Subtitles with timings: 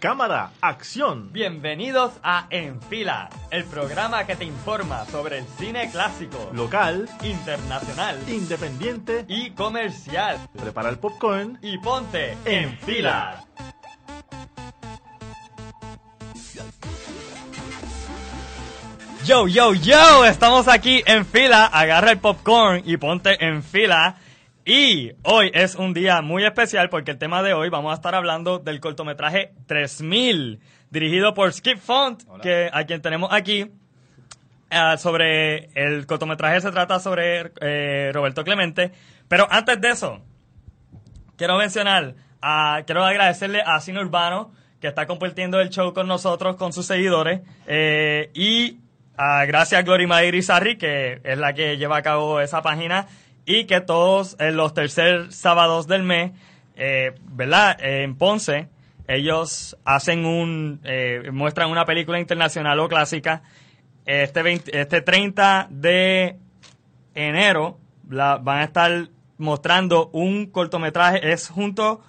[0.00, 1.30] cámara, acción.
[1.30, 8.18] Bienvenidos a En Fila, el programa que te informa sobre el cine clásico, Local, internacional
[8.26, 10.38] independiente y comercial.
[10.58, 13.44] Prepara el popcorn Y ponte en fila.
[19.26, 24.16] Yo, yo, yo, estamos aquí en fila, agarra el popcorn y ponte en fila.
[24.72, 28.14] Y hoy es un día muy especial porque el tema de hoy vamos a estar
[28.14, 33.68] hablando del cortometraje 3000, dirigido por Skip Font, que a quien tenemos aquí.
[34.70, 38.92] Ah, sobre el cortometraje se trata sobre eh, Roberto Clemente.
[39.26, 40.20] Pero antes de eso,
[41.34, 42.14] quiero mencionar,
[42.86, 47.40] quiero agradecerle a Cine Urbano que está compartiendo el show con nosotros, con sus seguidores.
[47.66, 48.78] eh, y
[49.18, 53.08] ah, gracias a Gloria Irizarry, que es la que lleva a cabo esa página.
[53.52, 56.30] Y que todos eh, los tercer sábados del mes,
[56.76, 57.76] eh, ¿verdad?
[57.80, 58.68] Eh, en Ponce,
[59.08, 60.80] ellos hacen un,
[61.32, 63.42] muestran una película internacional o clásica.
[64.06, 66.36] Este, 20 este 30 de
[67.16, 67.78] enero
[68.08, 71.32] la- van a estar mostrando un cortometraje.
[71.32, 72.02] Es junto,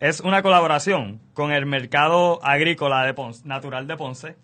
[0.00, 4.36] es una colaboración con el mercado agrícola de Ponce, natural de Ponce.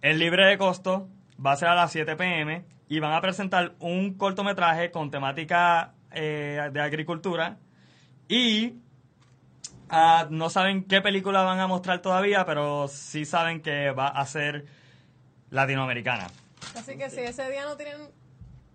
[0.00, 1.08] Es libre de costo,
[1.44, 5.92] va a ser a las 7 pm y van a presentar un cortometraje con temática
[6.10, 7.58] eh, de agricultura
[8.28, 8.74] y
[9.90, 14.24] ah, no saben qué película van a mostrar todavía, pero sí saben que va a
[14.26, 14.66] ser
[15.50, 16.28] latinoamericana.
[16.76, 18.10] Así que si ese día no tienen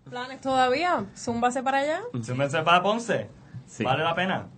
[0.08, 2.02] planes todavía, zúmbase para allá.
[2.22, 3.28] Súmense para Ponce.
[3.80, 4.48] Vale la pena.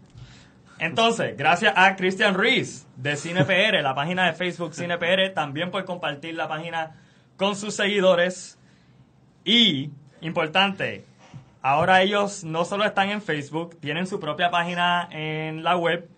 [0.79, 6.35] Entonces, gracias a Cristian Ruiz de CinePR, la página de Facebook CinePR, también por compartir
[6.35, 6.97] la página
[7.37, 8.59] con sus seguidores.
[9.45, 11.05] Y, importante,
[11.63, 16.09] ahora ellos no solo están en Facebook, tienen su propia página en la web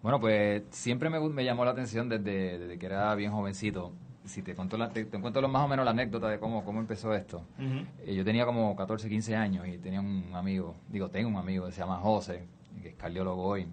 [0.03, 3.93] Bueno, pues siempre me, me llamó la atención desde, desde que era bien jovencito.
[4.25, 6.65] Si te cuento, la, te, te cuento lo- más o menos la anécdota de cómo,
[6.65, 7.39] cómo empezó esto.
[7.59, 7.87] Ujú.
[8.05, 11.67] Eh, yo tenía como 14, 15 años y tenía un amigo, digo, tengo un amigo
[11.67, 12.45] que se llama José,
[12.83, 13.67] que es cardiólogo hoy.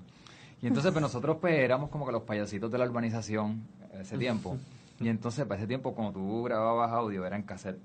[0.66, 3.62] Y entonces, pues nosotros pues éramos como que los payasitos de la urbanización
[4.00, 4.58] ese tiempo.
[5.00, 7.78] Y entonces, para ese tiempo, cuando tú grababas audio, era en cassette.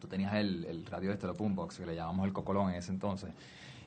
[0.00, 2.90] Tú tenías el, el radio este, el boombox, que le llamamos el cocolón en ese
[2.90, 3.30] entonces.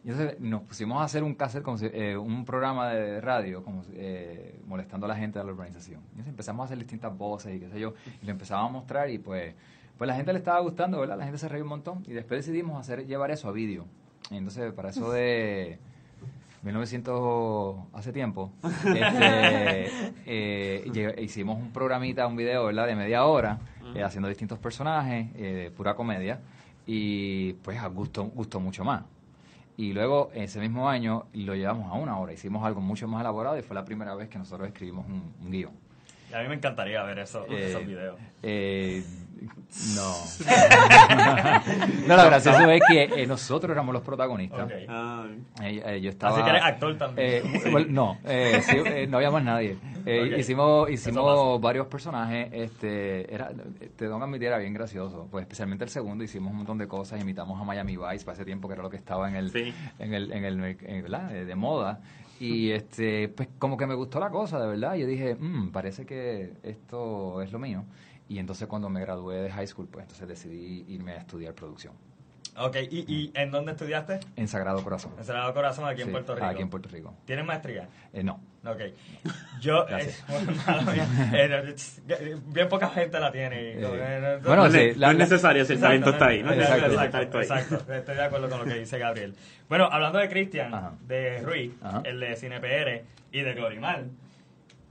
[0.04, 3.63] Y entonces nos pusimos a hacer un cassette, como si- eh, un programa de radio,
[3.63, 6.00] como si- eh, molestando a la gente de la urbanización.
[6.00, 8.74] Y entonces empezamos a hacer distintas voces y qué sé yo, y lo empezábamos a
[8.74, 9.54] mostrar y pues,
[9.98, 11.18] pues la gente le estaba gustando, ¿verdad?
[11.18, 13.86] La gente se reía un montón y después decidimos hacer llevar eso a vídeo.
[14.31, 15.80] Y entonces para eso de
[16.62, 22.88] 1900, hace tiempo, este, eh, hicimos un programita, un video, ¿verdad?
[22.88, 23.60] De media hora,
[23.96, 26.40] eh, haciendo distintos personajes, eh, pura comedia,
[26.86, 29.04] y pues gustó, gustó mucho más.
[29.78, 32.34] Y luego, ese mismo año, lo llevamos a una hora.
[32.34, 35.52] Hicimos algo mucho más elaborado y fue la primera vez que nosotros escribimos un, un
[35.52, 35.89] guion.
[36.30, 38.18] Y a mí me encantaría ver eso, Eh, esos videos.
[38.44, 39.04] eh,
[39.96, 40.14] no.
[42.08, 44.70] no, lo gracioso es que eh, nosotros éramos los protagonistas.
[44.90, 45.26] Ah,
[45.62, 47.28] Eh, eh, yo estaba, Así que eres actor también.
[47.46, 49.78] Eh, bueno, no, eh, sí, eh, no había más nadie.
[50.06, 50.36] Eh.
[50.40, 52.50] Hicimos, hicimos varios personajes.
[52.52, 55.28] Este, era, te tengo que admitir, era bien gracioso.
[55.31, 57.22] Pues especialmente el segundo hicimos un montón de cosas.
[57.22, 59.74] Imitamos a Miami Vice para ese tiempo, que era lo que estaba en el, Sí.
[60.00, 61.06] en el, en el, en-.
[61.31, 62.02] Eh, de moda.
[62.40, 64.96] Y este, pues como que me gustó la cosa, de verdad.
[64.96, 67.86] Yo dije, "Mm, parece que esto es lo mío.
[68.28, 71.94] Y entonces cuando me gradué de high school, pues entonces decidí irme a estudiar producción.
[72.62, 74.20] Ok, ¿Y, ¿y en dónde estudiaste?
[74.36, 75.14] En Sagrado Corazón.
[75.18, 76.46] En Sagrado Corazón, aquí en Puerto Rico.
[76.48, 77.14] Aquí en Puerto Rico.
[77.26, 77.88] ¿Tienes maestría?
[78.14, 78.42] Eh, no.
[78.66, 78.82] Ok.
[79.62, 80.14] Yo, eh,
[81.34, 83.76] eh, bien poca gente la tiene.
[83.76, 86.44] no- Eh, bueno, no, es sí, la- no es necesario si el talento está ahí.
[86.44, 86.52] ¿no?
[86.54, 87.94] Exacto, Exacto.
[87.94, 89.36] Estoy de acuerdo con lo que dice Gabriel.
[89.68, 92.02] Bueno, hablando de Cristian, de Ruiz, Ajá.
[92.04, 94.04] el de Cine PR y de Glorimar,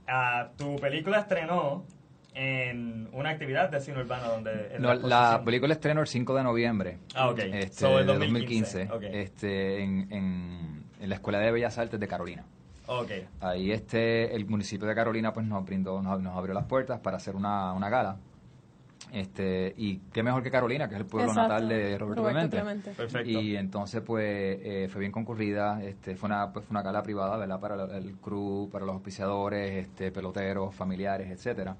[0.07, 1.85] ah, tu película estrenó
[2.33, 4.75] en una actividad de cine urbano donde...
[4.79, 7.39] No, la película estreno el 5 de noviembre Ah, ok.
[7.39, 9.15] este, So, el de 2015, 2015 ok.
[9.15, 12.43] este, en, en, en la Escuela de Bellas Artes de Carolina.
[12.87, 13.11] Ok,
[13.41, 17.17] Ahí este, el municipio de Carolina pues nos brindó, nos, nos abrió las puertas para
[17.17, 18.17] hacer una, una gala.
[19.11, 21.53] Este, y qué mejor que Carolina, que es el pueblo Exacto.
[21.53, 22.57] natal de Roberto, Roberto Clemente.
[22.57, 22.91] Clemente.
[22.91, 23.29] perfecto.
[23.29, 25.83] Y entonces, pues, eh, fue bien concurrida.
[25.83, 27.59] Este, fue una, pues, fue una gala privada, ¿verdad?
[27.59, 31.75] Para el, el crew, para los auspiciadores, este, peloteros, familiares, etcétera.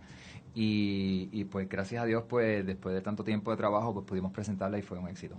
[0.56, 4.32] Y, y, pues, gracias a Dios, pues, después de tanto tiempo de trabajo, pues, pudimos
[4.32, 5.36] presentarla y fue un éxito.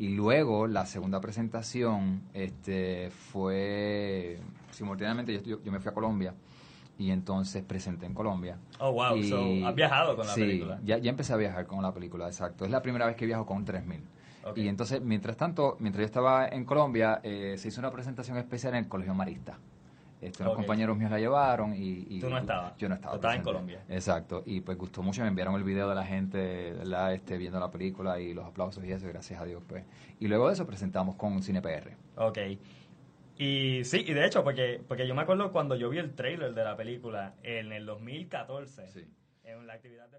[0.00, 4.40] Y luego, la segunda presentación, este, fue,
[4.72, 6.34] simultáneamente, yo, yo, yo me fui a Colombia.
[7.02, 8.58] Y entonces presenté en Colombia.
[8.78, 9.16] Oh, wow.
[9.16, 10.78] Y- So, has viajado con la sí, película.
[10.84, 12.64] Ya, ya empecé a viajar con la película, exacto.
[12.64, 14.04] Es la primera vez que viajo con 3000.
[14.44, 14.58] Ok.
[14.58, 18.74] Y entonces, mientras tanto, mientras yo estaba en Colombia, eh, se hizo una presentación especial
[18.74, 19.58] en el Colegio Marista.
[20.20, 22.76] Este, unos compañeros míos la llevaron y, y- Tú no estabas.
[22.76, 23.14] Yo no estaba.
[23.14, 23.42] Tú estabas en.
[23.42, 23.82] Colombia.
[23.88, 24.44] Exacto.
[24.46, 27.12] Y pues gustó mucho, me enviaron el video de la gente, ¿verdad?
[27.14, 29.82] Este, viendo la película y los aplausos y eso, gracias a Dios, pues.
[30.20, 31.96] Y luego de eso presentamos con Cine PR.
[32.16, 32.38] Ok.
[33.44, 36.54] Y sí, y de hecho, porque, porque yo me acuerdo cuando yo vi el trailer
[36.54, 39.00] de la película en el 2014, Sí.
[39.42, 40.18] en la actividad de...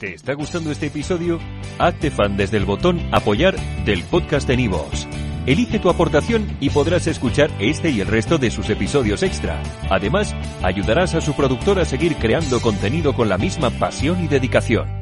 [0.00, 1.38] ¿Te está gustando este episodio?
[1.78, 3.54] Hazte fan desde el botón Apoyar
[3.84, 5.06] del podcast de Nivos.
[5.46, 9.62] Elige tu aportación y podrás escuchar este y el resto de sus episodios extra.
[9.90, 10.34] Además,
[10.64, 15.01] ayudarás a su productor a seguir creando contenido con la misma pasión y dedicación.